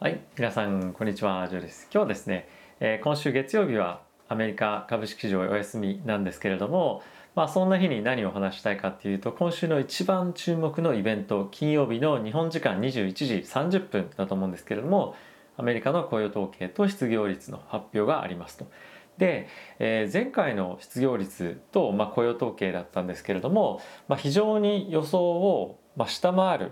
[0.00, 1.88] はい、皆さんこんにちは、ジョーです。
[1.92, 2.48] 今日ですね、
[2.78, 7.02] えー今週月曜日はアメリカ株式市場お休みなんですけれども、
[7.34, 15.16] まあそんな日に何を話したいかっていうと、今週の一番注目のイベント、金曜日の日本時間21時30分だと思うんですけれども、
[15.56, 18.68] アメリカの雇用統計と失業率の発表がありますと。
[19.18, 19.48] で、
[19.80, 26.70] えー前回の失業率と、まあ、雇用統計だったんですけれども、まあ、非常に予想を、まあ、下回る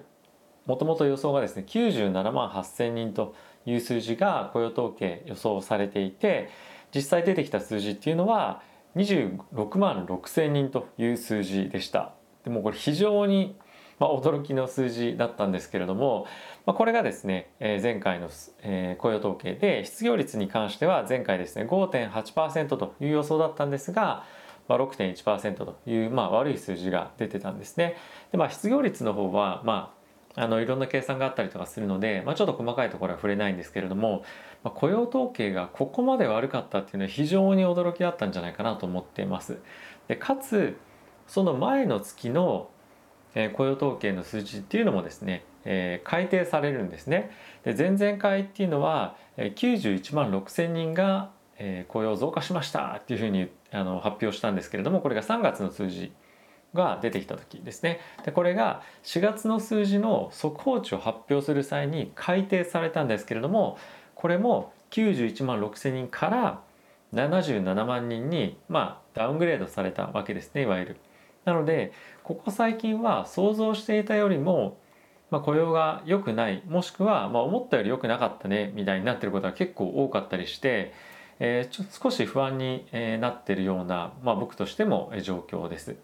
[0.66, 3.34] もともと予想がですね97万8,000人と
[3.64, 6.50] いう数字が雇用統計予想されていて
[6.94, 8.62] 実際出てきた数字っていうのは
[8.96, 12.12] 26万6千人という数字でした。
[12.44, 13.56] でもこれ非常に
[13.98, 16.26] まあ、驚きの数字だったんですけれども、
[16.66, 18.28] まあ、これがですね、えー前回の、
[18.62, 24.24] えー雇用統計で失業率に関しては前回ですね5.8%という予想だったんですが、
[24.68, 27.96] まあ、6.1%という、まあ、悪い数字が出てたんですね。
[28.32, 29.95] でまあ、失業率の方は、まあ、
[30.38, 34.22] あのいろんな計算があったりとかするので、まあ、ちょっと細かいところは触れないんですけれども、
[34.62, 39.58] まあ、雇用統計がここまで悪かったっていうのは非常に驚きだったんじゃないかなと思っています。
[40.08, 40.76] でかつ
[41.26, 42.68] その前の月の
[43.34, 47.30] えー雇用統計の数字っていうのもですね、えー改定されるんですね。
[47.64, 56.12] で前々回っていうのはえー91万6,000人が、えー雇用増加しましたっていうふうにあの発表したんですけれどもこれが3月の数字
[56.74, 58.00] が出てきた時ですね。
[58.24, 63.78] でこれが4月の数字の速報値を発表する際に改定されたんですけれども
[64.14, 66.60] これも91万6,000人から
[67.14, 70.96] 77万人に、まあ、ダウングレードされたわけですねいわゆる。
[71.44, 71.92] なので
[72.24, 74.78] ここ最近は想像していたよりも、
[75.30, 80.92] まあ、雇用が良くないもしくは、まあ、思ったより良くなかったねみたいになってることが結構多かったりして、
[81.38, 82.86] えーちょ少し不安に、
[83.20, 85.96] なってるような、まあ、僕としても状況です。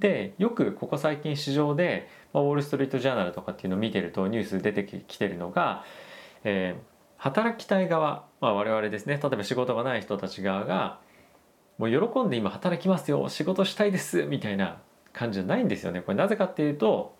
[0.00, 5.84] でよくここ最近市場で、まあ、ウォール・ストリート・ジャーナルとかっていうのを見てるとニュース出てきてるのが、
[6.44, 11.00] えー働きたい側、まあ、我々ですね例えば仕事がない人たち側が
[11.76, 14.78] もう喜んで今働きますよ仕事したいですみたいな
[15.12, 16.00] 感じじゃないんですよね。
[16.00, 17.16] これなぜかっていうと、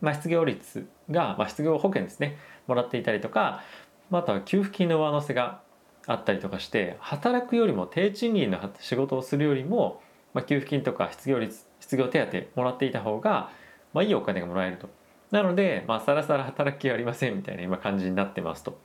[0.00, 3.62] まあ、失業率が、まあ、失業保険ですねもらっていたりとか、
[4.10, 5.60] まあ、あとは給付金の上乗せが
[6.06, 10.00] あったりとかして働くよりも低賃金の仕事をするよりも、
[10.32, 13.50] まあ、給付金とか失業率失業手当もらっていた方が、
[13.92, 14.88] まあ、いいお金がもらえると。
[15.30, 18.78] なので、まあ、さらさら働き気はありませんみたいな今感じになってますと。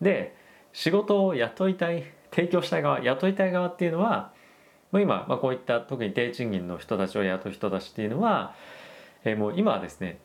[0.00, 0.36] で
[0.72, 4.32] 仕事を雇いたい提供したい側雇いたい側っていうのは
[4.92, 8.54] もう今、まあ、こういった特に低賃金の人たちを雇う人たちっていうのは、
[9.24, 10.18] えーもう今はですね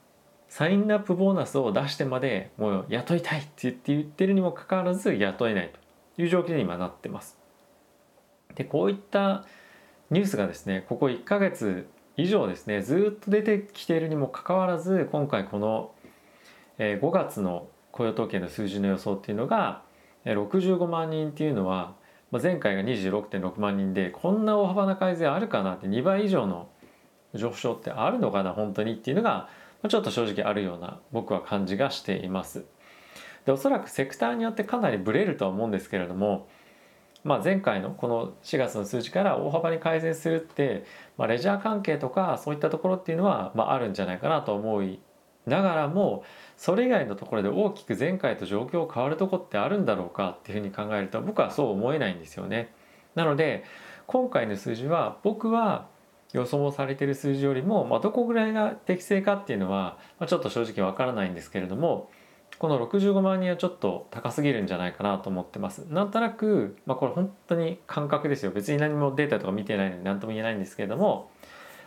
[0.53, 5.73] サインアップボーナスを出してまでもう雇いたいって言って言ってるにもかかわらず雇えない
[6.15, 7.39] という状況に今なってます。
[8.53, 9.45] でこういった
[10.13, 11.87] ニュースがですねここ1ヶ月
[12.17, 15.91] 以上ですねずっと出てきているにもかかわらず今回この、
[16.77, 19.81] 5月の雇用統計の数字の予想っていうのが
[20.25, 21.95] 65万人っていうのは、
[22.31, 26.67] 前回が26.6万人でこんな大幅な改善あるかなって2倍以上の
[27.33, 29.49] 上昇ってあるのかな本当にっていうのが
[29.87, 32.65] ちょっと正直あるような僕は感じがしています。
[33.45, 36.47] でおそらくセクターによってかなりブレるとは思うんですけれども、
[37.23, 40.83] まあ、前回のこの4月の数字から大幅に改善するって、
[41.17, 44.99] まあ、レジャー関係とかそういったところっていうのは、まあ、あるんじゃないかなと思い
[45.45, 46.23] ながらも
[46.57, 52.73] それ以外のところで大きく前回と状況変わるとこってあるんだろうかっていうふうに考えると僕はそう思えないんですよね。
[53.15, 53.63] なので
[54.07, 55.87] 今回の数字は僕は
[56.33, 62.09] 予想されてる数字よりも、まあ、どこぐらいが適正かっていうのは、まあ、ちょっと正直わからないんですけれども
[62.59, 65.79] この65万人はちょっと高すぎるんじゃないかなと思ってます。
[65.89, 71.31] なんとなく、まあ、これ本当に感覚ですよ別に何もデータとか見てないので何とも言えないんですけれども、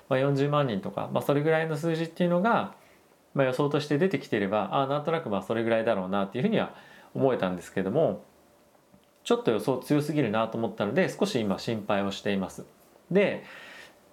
[0.09, 2.75] まあ、40万人とか、まあ、それぐらいの数字っていうのが、
[3.35, 6.75] まあ、予想として出てきていればああなんとなくまあそれぐらいだろうなっていうふうには
[7.15, 8.25] 思えたんですけれども
[9.25, 12.65] ちょっと予想強すぎるなと思ったので少し今心配をしています。
[13.11, 13.45] で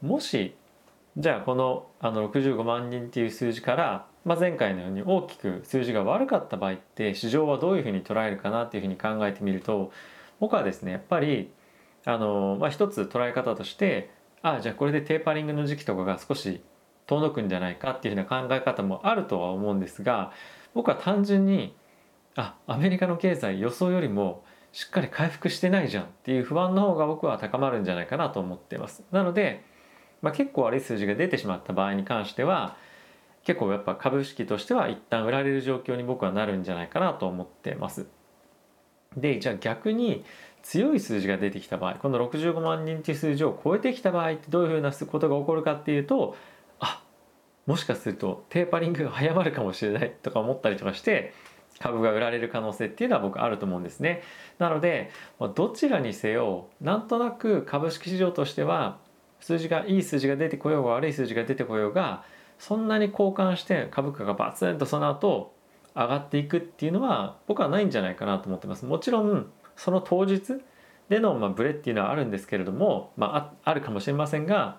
[0.02, 0.56] もし
[1.16, 9.92] じゃあこのあの65万人っていう数字から、まあ、前回のように大きく数字が悪かった場合って市場はどういうふうに捉えるかなっていうふうに考えてみると
[10.40, 11.52] 僕はですねやっぱり
[12.06, 14.10] あの、まあ、一つ捉え方として
[14.42, 16.62] あじゃあこれでテーパリングの時期とかが少し
[17.06, 20.32] 遠のくんじゃないかっていうふうな考え方もあるとは思うんですが
[20.74, 21.76] 僕は単純に
[22.36, 29.04] あアメリカの経済予想よりもしっかり回復してないじゃんっていう不安の方が僕は高まるんじゃないかなと思ってます。
[29.12, 29.64] なので、
[30.24, 32.76] まあ、結構悪い数字が出てしまった場合に関しては
[33.44, 38.08] 結構やっぱ株式としては一旦売られる状況に僕はなるんじゃないかなと思ってます。
[39.18, 40.24] でじゃあ逆に
[40.64, 46.36] 強い数字が出てきた場合この65万人っていう数字を超えてきた場合ってどういうふうなことが起こるかっていうと
[46.80, 47.04] あ
[47.68, 51.34] もしかするとテーパリングが早まるかもしれないとか思ったりとかして
[51.80, 54.24] 株が売られる可能性っていうのは僕あると思うんですね。
[54.58, 55.12] なので
[55.54, 59.00] どちらにせよなんとなく株式市場としては
[59.42, 62.24] 数字がいい数字が出てこようが悪い数字が出てこようが
[62.64, 65.54] そんなに交換して株価がバツンとその後
[65.94, 68.86] 上がっていくっていうのは僕はないんじゃないかなと思ってます。
[68.86, 70.62] もちろんその当日
[71.10, 74.78] でのまあブレっていうのはあるんですけれども、まあ、あるかもしれませんが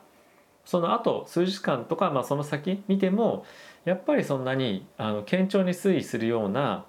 [0.64, 3.44] その後数日間とか、まあ、その先見ても
[3.84, 6.86] やっぱりそんなにあの堅調に推移するような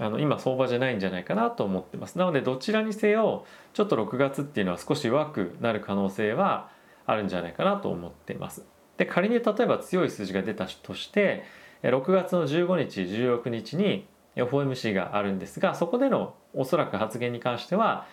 [0.00, 3.44] あの今相場じゃないんじゃないかなと思ってますなのでどちらにせよ
[3.74, 6.70] ちょっと6月っていうのは少し弱くなる可能性は
[7.04, 8.64] あるんじゃないかなと思ってます
[8.96, 11.44] で仮に例えば強い数字が出たとして
[11.82, 14.06] 6月の15日16日に
[14.36, 18.06] FOMC があるんですがそこでのおそらく発言に関しては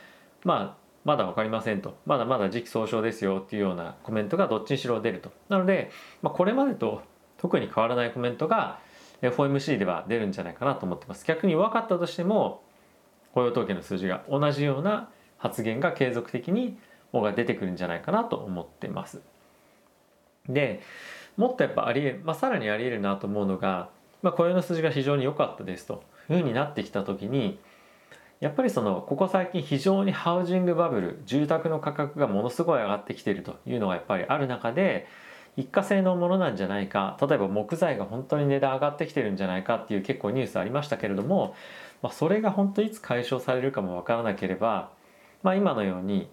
[0.43, 1.97] まあまだ分かりませんと。
[2.05, 5.31] まだまだ時期尚早ですよっていうようなコメントがどっちにしろ出ると。
[5.49, 5.89] なので、
[6.21, 7.01] まあ、これまでと
[7.37, 8.79] 特に変わらないコメントが
[9.21, 11.25] FOMC では出るんじゃないかなと思ってます。
[11.25, 12.61] 逆に分かったとしても
[13.33, 16.77] 雇用統計の数字が同じような発言が継続的に
[17.35, 19.21] 出てくるんじゃないかなと思ってます。
[20.47, 20.81] で
[21.37, 23.89] もっとやっぱありえ、まあ、さらにありえるなと思うのが、
[24.21, 27.59] まあ、雇用の数字が非常に良かったですというふうになってきた時に
[28.39, 35.07] やっぱりそのここ最近非常にハウジングバブル住宅の価格がものすごい上がってきているというのがやっぱりある中で
[35.57, 41.55] 一過性のものなんじゃないか例えば木材が本当に値段上がってきてるんじゃないかっていう結構ニュースありましたけれども、
[42.01, 44.91] まあ、それが本当いつ解消されるかもわからなければ、
[45.43, 46.27] まあ、今のように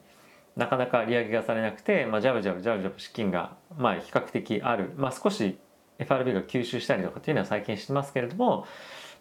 [0.58, 5.56] なかなか利上げがされなくて、まあ、ジャブジャブジャブジャブ資金がまあ比較的ある、まあ、少し
[6.00, 8.66] FRB が吸収したりとかっていうのは最近してますけれども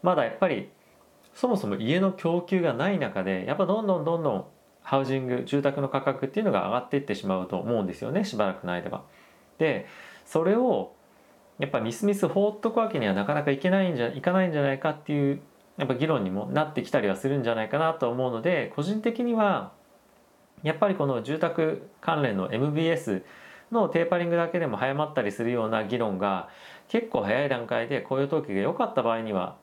[0.01, 0.69] まだやっぱり
[1.35, 4.45] そもそも家の供給がない中でやっぱどんどんどんどん
[4.81, 9.03] ハウジング住宅の価格っていうのが上がっていってしまうと思うんですよねしばらくの間は。
[9.59, 9.85] で
[10.25, 10.93] それを
[11.59, 15.39] やっぱみすみす放っとくわけにはなかなかいけないんじゃいかないんじゃないかっていう
[15.77, 19.73] やっぱ議論にもなってきたりはするんじゃないかなと思うので個人的には
[20.63, 23.23] やっぱりこの住宅関連の MBS
[23.71, 26.49] のテーパリングだけでも早まったりするような議論が
[26.87, 29.57] 結構早い段階で雇用統計が良かった場合には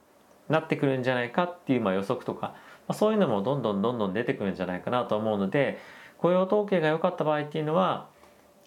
[0.49, 2.55] なってくるんじゃないかっていうまあ予測とか、
[2.87, 5.79] ま、そういうのもどんどんどんどん出てくるんじゃないかなと思うので
[6.19, 8.09] 雇用統計が良かった場合っていうのは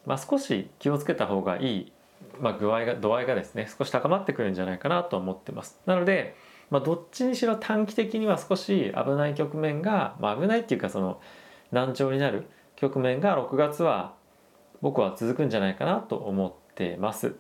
[0.08, 1.92] まあ、少し気をつけた方がいい、
[2.40, 5.80] まあ、具合が度合いがですね少し高まってくるんじゃないかなと思ってます。
[5.86, 6.36] なので、
[6.72, 11.20] まあ、どっちにしろ短期的には少し危ない局面が、まあ、危ないっていうかその
[11.72, 14.14] 難聴になる局面が6月は
[14.82, 17.36] 僕は続くんじゃないかなと思ってます。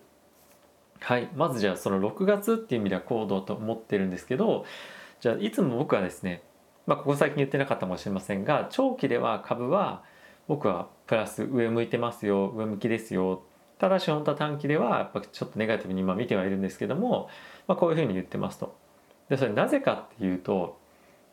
[0.99, 4.65] はい、まずじゃあその6月っていう意味では行動と思ってるんですけど
[5.19, 6.41] じゃあいつも僕はですね、
[6.87, 10.03] まあ、ここ最近言ってなかったかもしれませんが長期では株は
[10.47, 13.43] 僕はプラス上向いてますよ上向きですよ
[13.77, 17.29] ただし本当は短期ではやっぱちょっとネガティブに今見てはいるんですけども、
[17.67, 18.75] まあ、こういうふうに言ってますと。
[19.29, 20.79] でそれなぜかっていうと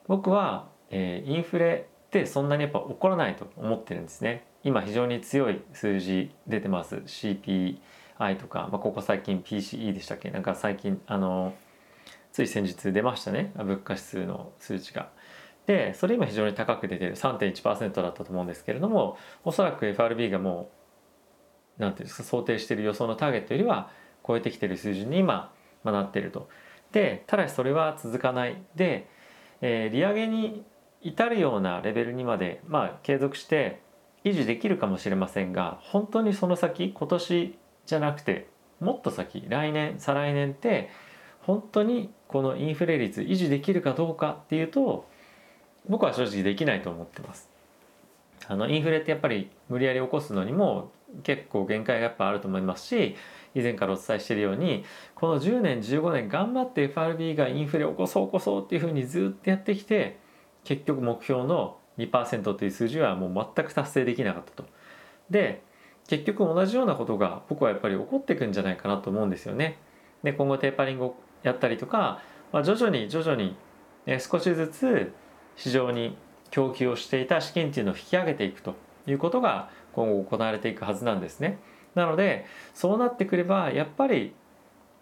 [0.09, 1.87] 僕は、えー、インフレ
[2.21, 4.47] ってそんなにやっぱ起こらないと思ってるんですね。
[4.63, 7.77] 今非常に強い数字出てます CPI
[8.39, 10.31] とか、まあ、ここ最近 PCE でしたっけ？
[10.31, 11.55] なんか最近あの
[12.33, 15.11] つい先日出ましたね物価指数の数値が。
[15.67, 20.71] でそれ今非常に高く出てる3.1%だったと思うんですけれどもおそらく FRB がも
[21.79, 23.91] う何ていうんですか想定している予想のターゲットよりは
[24.27, 25.53] 超えてきてる水準に今、
[25.83, 26.49] まあ、なってると。
[26.93, 29.09] でただしそれは続かないで、
[29.63, 30.63] えー、利上げに
[31.05, 33.81] 至るようなレベルにまで、まあ、継続して
[34.25, 38.49] 維持できるかもしれませんが本当にその先今年じゃなくて
[38.81, 40.91] もっと先来年再来年って
[41.43, 45.07] 本当にこのインフレ率維持できるかどうかっていうと
[45.87, 47.51] 僕は正直できないと思ってます。
[48.49, 50.91] あのインフレってやっぱり無理やり起こすのにも
[51.23, 53.17] 結構限界がやっぱあると思いますし
[53.55, 54.85] 以前からお伝えしているように
[55.15, 60.19] この10年15年頑張って FRB がインフレ起こそう起こそうっていうふうにずっとやってきて
[60.65, 64.69] 結局目標の2%という数字はもう全く達成できなかったと。
[65.31, 65.63] で
[66.09, 69.79] 結局同じようなことが僕はやっぱり起こっていくんじゃないかなと思うんですよね。
[70.23, 72.21] で今後テーパリングをやったりとか、
[72.53, 73.57] まあ、徐々に徐々に、
[74.07, 75.13] ね、少しずつ
[75.57, 76.17] 市場に
[76.51, 78.75] 供給をしていた資金っていうのを引き上げていくと
[79.07, 81.59] いうことが今後行われていくはずなんですね。
[81.95, 84.35] なのでそうなってくればやっぱり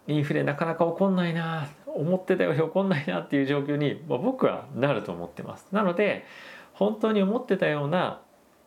[0.07, 5.67] インフレなかなか起こんないな思ってたより起こんないなっていう状況に、まあ、僕はなると思ってます。
[5.71, 6.25] なので
[6.73, 8.21] 本当に思ってたような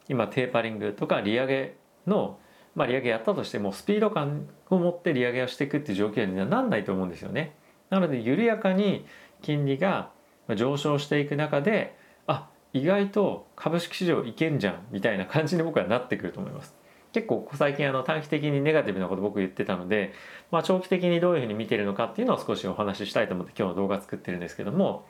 [0.08, 2.38] 今テーパリングとか利上げの、
[2.74, 7.56] まあ、利上げやったとしてもスピード感を持って利上げをしていくっていう状況にはなんないと思うんですよね。
[7.90, 9.06] なので緩やかに
[9.42, 10.10] 金利が
[10.54, 16.74] 上昇していく中であ意外と株式市場いけんじゃんみたいな感じに僕はなってくると思います。
[17.16, 20.12] 結構最近あの短期的にネガティブなこと僕言ってたので、
[20.50, 25.06] まあ、長期的にどういうふうに見てるのかっていうのを少しお話ししたいと思って今日の動画作ってるんですけども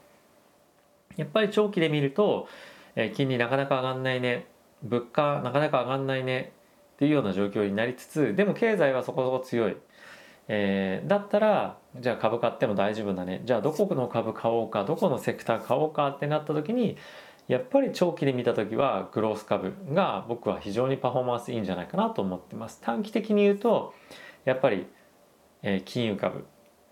[1.16, 2.46] やっぱり長期で見ると、
[2.94, 4.46] え金利なかなか上がんないね
[4.84, 6.52] 物価なかなか上がんないね
[6.94, 9.76] っていうような状況になりつつでも経済はそこそこ強い、
[10.46, 13.42] えー、だったらじゃあ株買っても大丈夫だね。
[13.44, 16.96] じゃあどこの株買おうかどこのセクター買おうかってなった時に
[17.48, 22.80] やっぱり長期で見た時はグロース株が僕は非常にパフォーマンスいいんじゃないかなと思ってます。
[22.82, 23.94] 短期的に言うと
[24.44, 24.86] やっぱり、
[25.62, 26.44] えー、金融株、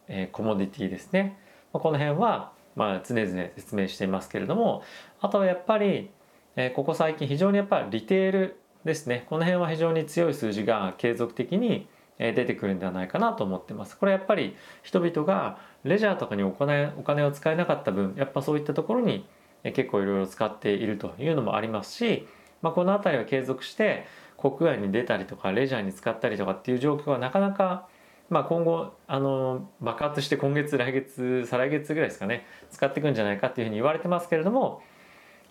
[0.08, 1.38] えー、コモディティですね、
[1.72, 4.82] まあ、この辺はまあ常々説明していますけれども
[5.20, 6.10] あとはやっぱり、
[6.56, 9.24] えー、ここ最近非常にやっぱりリテールですね。
[9.30, 13.96] この辺は非常に強い数字が継続的に出てくるんではないかなと思ってます。
[13.96, 19.26] これやっぱり人々がレジャーとかにお金お金を使えなかった分やっぱそういったところに
[19.72, 22.28] 結構いろいろ使っているというのもありますし、
[22.62, 24.06] まあ、この辺りは継続して
[24.36, 27.88] 国外に出たりとかレジャーに使ったりとかっていう状況はなかなか、
[28.28, 34.82] まあ、今後あの爆発して今月来月再来月ぐらいですかね使っていくんじゃないかっていうふうに言われてますけれども、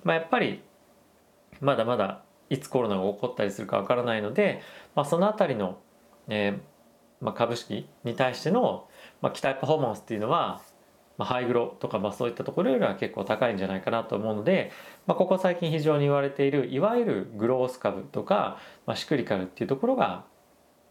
[0.04, 0.62] まあ、やっぱり
[1.60, 4.62] まだまだいつコロナが起こったりするかわからないので、
[4.96, 5.80] まあ、その辺りの、
[6.28, 6.74] えー
[7.24, 8.88] まあ、株式に対しての、
[9.22, 10.62] まあ、期待パフォーマンスっていうのは
[11.18, 14.72] まあ、ハイグロとか、まあ、そういったところよりは結構高いんじゃないかなと思うので、
[15.06, 20.26] まあ、ここ最近非常に言われているいわゆるグロース株とか、まあ、シクリカルっていうところが、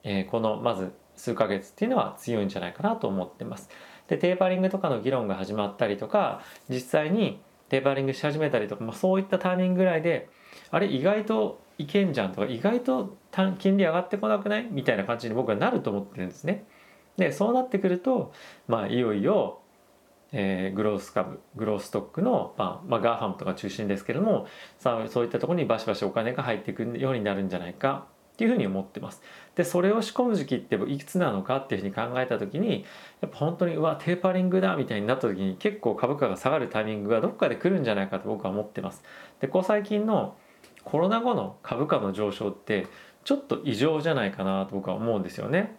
[0.05, 3.69] えー、このまず数ヶ月っていうのは強いんじゃないかなと思ってます。
[4.09, 10.29] でテーパリングとかの議論が始まったりとか実際にテーパリングし始めたりとか、まあ、そういったタイミングぐらいで
[10.71, 13.17] あれ意外といけんじゃんとか意外と
[13.59, 14.69] 金利上がってこなくない？
[14.71, 16.65] みたいな感じに僕はなると思ってるんですね。
[17.17, 18.33] でそうなってくると
[18.69, 19.61] まあいよいよ
[20.33, 24.47] えー、グロース株グロースストックの、まあまあ、 GAFAM とか中心ですけども
[24.79, 29.21] さあそういったところにバシバシお金が入っていくようになるんじゃないかっていうふうに思ってます。
[29.55, 32.87] でそれを仕込む時期っていつなのかっていうふうに考えた時に
[33.21, 39.05] やっぱ本当にうわテーパリングだみたいになった時に結構株価が下がるタイミングがどっかで来るんじゃないかと僕は思ってます。
[39.41, 40.37] でここ最近の
[40.83, 42.87] コロナ後の株価の上昇って
[43.25, 45.77] ちょっと異常じゃないかなと僕は思うんですよね。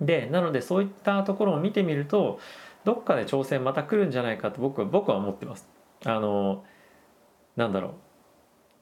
[0.00, 2.40] でなのでそういったところを見てみると
[2.84, 5.68] どっかで挑戦また来るんじゃないかと僕は僕は思ってます。
[6.04, 6.64] あの
[7.56, 7.92] なんだろう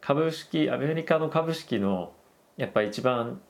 [0.00, 2.12] 株式アメリカの株式の
[2.56, 3.40] やっぱ一番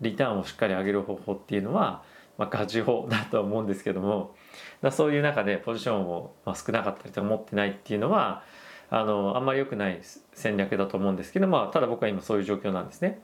[0.00, 2.02] リターンをしっかり上げる方法っていうのは、
[2.38, 4.34] まあ、ガチ法だと思うんですけども
[4.82, 8.42] だそういう中でポジションを、まあ、少なかったりとか持ってないっていうのは
[8.88, 10.00] あのあんまり良くない
[10.32, 13.20] 戦略だと思うんですけど、まあ、ただ僕は今そういう状況なんですね。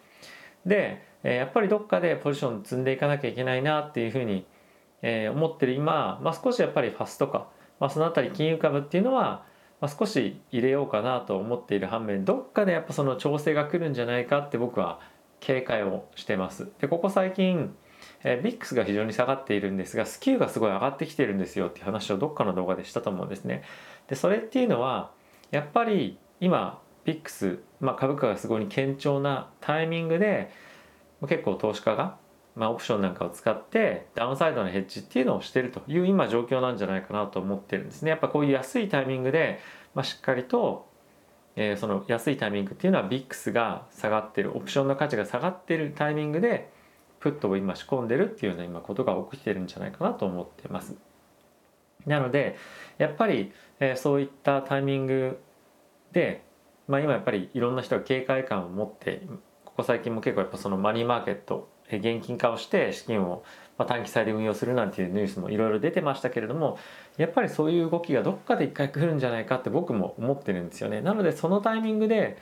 [0.64, 4.46] でやっぱりどっかでポジション積んでいかなきゃいけないなっていうふうに
[5.08, 7.46] えー、思ってる今、まあ、少しやっぱりファスとか、
[7.78, 9.44] まあ、その辺り金融株っていうのは、
[9.80, 14.98] まあ、少し入れようかなと思っている反面どっかでやっぱその調整が来るんじゃないかって僕は
[15.38, 16.68] 警戒をしてます。
[16.80, 17.72] でここ最近
[18.24, 23.62] えー、ビックスが非常に下がっているんですがスキューがすごい上がってきてるんですよっていう話をどっかの動画でしたと思うんですね。
[24.08, 25.12] でそれっていうのは
[25.50, 30.50] やっぱり今ビックス、まあ、株価がすごい堅調なタイミングで
[31.28, 32.16] 結構投資家が
[32.56, 38.10] まあ、オプションなんかを使ってダウンサイドのヘッジっていうのをしてるという今状況なんじゃないかなと思ってるんですね。
[38.10, 39.60] やっぱこういう安いタイミングで、
[39.94, 40.88] まあ、しっかりと、
[41.54, 46.70] えー、その安いタイミングっていうのはビックスが下がってるオプションの価値が下がってるタイミングで
[47.20, 50.96] プットを今仕込んでるっていうような今ことが起きてるんじゃないかなと思ってます。
[52.06, 52.56] なので
[52.96, 55.38] やっぱり、えー、そういったタイミング
[56.12, 56.42] で、
[56.88, 59.22] まあ、今やっぱりいろんな人が警戒感を持って
[59.64, 63.44] ここ最近も結構やっぱそのマニーマーケット現金化をして資金を
[63.78, 66.78] 短期債で運用するなんていうニュースもいろいろ出てましたけれども
[67.18, 71.00] やっぱりそういう動きがどっかで一回来るんじゃないかって僕も思ってるんですよね。
[71.00, 72.38] なのでそのタイミングで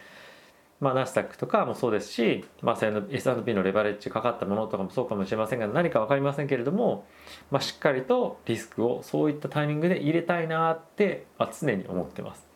[0.81, 2.79] まあ、ナスダックとかもそうですし、まあ、
[3.11, 7.07] S&P のレバレッジかかったものとかもそうかもしれませんが何か分かりませんけれども、
[7.51, 12.47] まあ、しっかりとリスクをそういったタイミングで入れたいなって、まあ、常に思ってます。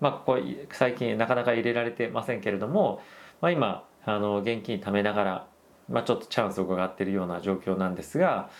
[0.00, 0.38] まあ、ここ
[0.70, 3.02] 最近なかなか入れられてませんけれども、
[3.40, 5.46] まあ、今あの現金貯めながら
[5.88, 8.50] まあ、ちょっとチャンスを伺っているような状況なんですが、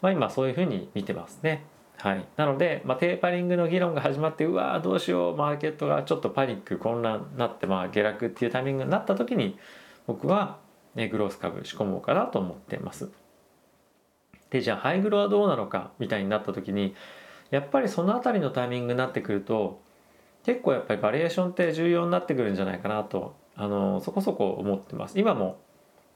[0.00, 1.64] まあ、今そういうふうに見てますね。
[1.98, 9.56] はい、なので、まあ、テーパリングの議論が始まってうわーどうしようマーケットがちょっとパニック混乱になって、まあ、下落っていうタイミングになった時に
[10.08, 10.58] 僕は、
[10.96, 13.10] ね、グロース株仕込もうかなと思ってます。
[14.50, 16.94] でじゃあハイグロはどうなのかみたいになった時に
[17.50, 19.80] やっぱりその辺りのタイミングになってくると
[20.44, 25.20] 結構やっぱりバリエーションって重要になってくるんじゃないかなとあのそこそこ思ってます。
[25.20, 25.58] 今も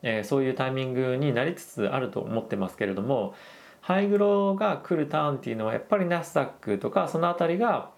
[0.09, 3.35] えー、そういうタイミングになりつつあると思ってますけれども
[3.81, 7.91] ハイグロが来るターンっていうのはやっぱりナスダックとかその辺りが、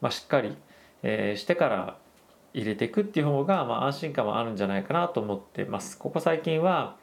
[0.00, 0.56] まあ、しっかり、
[1.02, 1.98] えー、してから
[2.54, 5.98] 入れていくっていう方が、まあ、安心感はあるんじゃないかなと思ってます。
[5.98, 6.96] ここ最近は、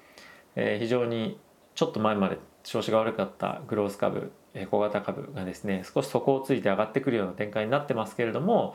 [0.55, 1.37] えー、非常に
[1.75, 4.31] ちょっと前まで調子が悪かったグロース株
[4.71, 8.73] 小型株がですね少し底をついて上がってくるような展開になってますけれども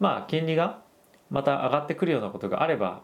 [0.00, 0.80] まあ金利が
[1.30, 3.02] また上がってくるようなことがあれば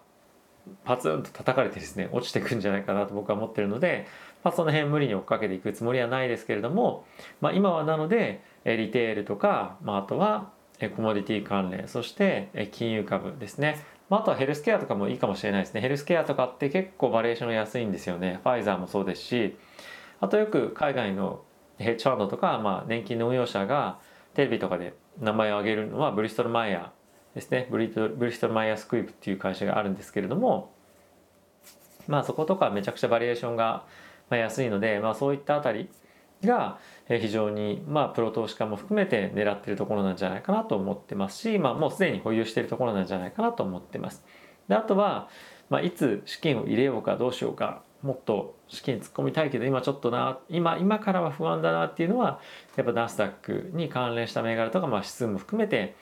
[0.84, 4.06] パツンと叩かれてですね落ちてくんじゃないかなと僕は思ってるので、
[4.44, 7.04] まあ、その辺無理に追っかけていくつもりはないですけれども、
[7.40, 10.50] まあ、今はなのでリテールとか、まあ、あとは
[10.94, 15.80] コモディティ関連そして金融株ですね、まあ、あとはヘルスケアとかもいいかもしれないですね。
[15.80, 18.40] ヘルスケアとかって結構バリエーション安いんですよね。
[18.42, 19.56] ファイザーもそうですし
[20.20, 21.42] あとよく海外の
[21.78, 23.98] ヘッジファンドとか、まあ、年金の運用者が
[24.34, 26.97] テレビとかで名前を挙げるのはブリストル・マイヤー
[27.38, 30.72] ですねブリブリストル・マイヤースクイープっていう会社があるんですけれども
[32.08, 33.84] まあそことかめちゃくちゃバリエーションが
[34.30, 35.88] 安いので、まあ、そういったあたり
[36.42, 36.78] が
[37.08, 44.24] 非常にまあプロ投資家も含めて狙ってるところなんじゃないかなと思ってますし、まあ、もうすでに保有してるところなんじゃないかなと思ってます。
[44.68, 45.28] であとは、
[45.70, 52.40] まあ、いつ資金を入れようかどうしようかもっと資金突っ込みたいけど今ちょっとな今今からは不安だなっていうのは
[52.76, 55.96] やっぱナスダックに関連した銘柄とか、まあ、指数も含めて、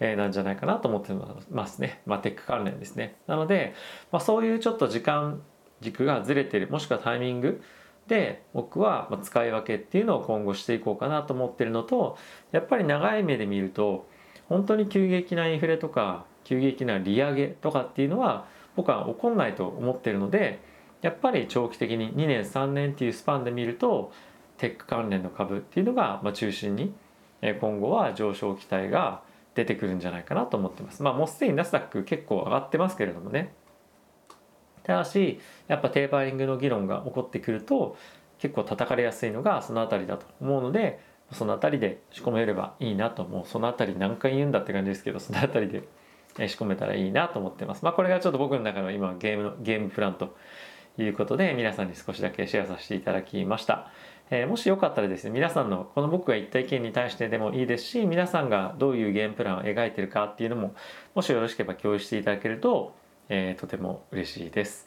[0.00, 1.12] えー、なんじゃないかなと思って
[1.50, 3.16] ますね、まあ、テック関連ですね。
[3.26, 3.74] なので、
[4.10, 5.42] まあ、そういうちょっと時間
[5.80, 7.62] 軸がずれてるもしくはタイミング
[8.06, 12.16] で僕は使い分けっていうのを今後していこうかなと思ってるのと
[12.50, 14.06] やっぱり長い目で見ると
[14.48, 20.60] 本当に急激なインフレとか急激な利上げとかっていうのは僕は起こんないと思ってるので
[21.02, 24.12] やっぱり長期的に2年3年っていうスパンで見ると
[24.58, 26.92] テック関連の株っていうのがま中心に
[27.60, 29.22] 今後は上昇期待が
[29.54, 31.02] 出てくるんじゃないかなと思ってます。
[31.02, 33.52] まあもうすでにナスダック結構上がってますけれどもね
[34.82, 37.96] ただしやっぱテーパリングの議論が起こってくると
[38.38, 41.00] 結構叩かれやすいのがその辺りだと思うので
[41.32, 45.82] その辺りで仕込めればいいなともうその辺り何回言うんだって感じですけどその辺り
[46.36, 47.84] で仕込めたらいいなと思ってます。
[47.84, 50.34] まあこれがちょっと僕の中の今ゲームのゲームプランと
[50.98, 53.90] いうことで皆さんに少しだけシェアさせていただきました。
[54.30, 60.74] えー、もしよかったらですね皆さんのこの僕が言った意見に対してでもいいですし皆さんがどういうゲームプランを描いてるかっていうのも
[61.14, 62.94] もしよろしければ共有していただけると
[63.28, 64.86] えー、とても嬉しいです。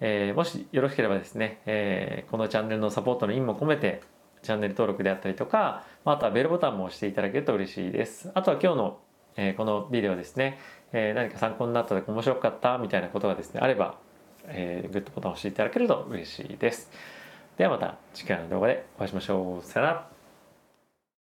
[0.00, 4.02] えー、もしよろしければですね、え、このチャンネルのサポートの意味も込めて
[4.42, 8.30] チャンネル登録であったりとか、あとはベルボタンも押していただけると嬉しいです。
[8.34, 8.98] あとは今日の、
[9.36, 10.58] えこのビデオですね、
[10.92, 13.98] え何か参考になったとか面白かったみたいなことがですね、あれば、
[14.48, 16.90] えグッドボタンを押していただけると嬉しいです。
[17.56, 19.66] ではまた次回の動画でお会いしましょう。
[19.66, 20.15] さよなら。